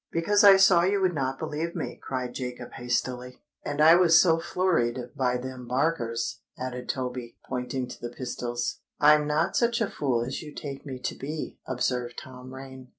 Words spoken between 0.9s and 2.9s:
would not believe me," cried Jacob